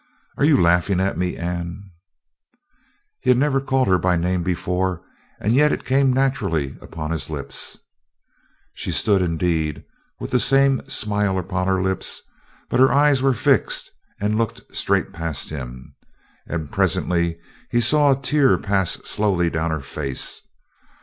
[0.39, 1.91] "Are you laughing at me, Anne?"
[3.19, 5.03] He had never called her by her name before,
[5.39, 7.77] and yet it came naturally upon his lips.
[8.73, 9.83] She stood, indeed,
[10.19, 12.23] with the same smile upon her lips,
[12.67, 15.93] but her eyes were fixed and looked straight past him.
[16.47, 17.39] And presently
[17.69, 20.41] he saw a tear pass slowly down her face.